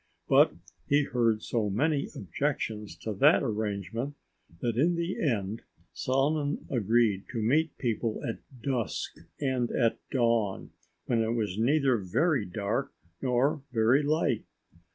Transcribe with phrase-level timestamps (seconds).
[0.27, 0.55] But
[0.87, 4.15] he heard so many objections to that arrangement
[4.59, 5.61] that in the end
[5.93, 10.71] Solomon agreed to meet people at dusk and at dawn,
[11.05, 12.91] when it was neither very dark
[13.21, 14.45] nor very light.